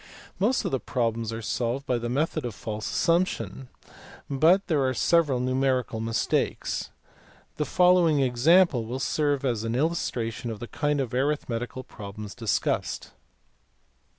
[0.39, 3.91] Most of the problems are solved by the method of false assump tion (see above,
[3.91, 4.33] p.
[4.33, 6.89] 104), but there are several numerical mis takes.
[7.57, 13.11] The following example will serve as an illustration of the kind of arithmetical problems discussed.